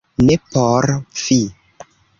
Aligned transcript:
Ne 0.29 0.37
por 0.55 0.89
vi 1.23 1.39